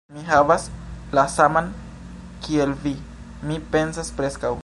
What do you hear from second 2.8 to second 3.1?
vi,